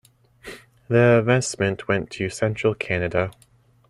The 0.87 1.19
investment 1.19 1.87
went 1.87 2.09
to 2.13 2.27
central 2.31 2.73
Canada. 2.73 3.29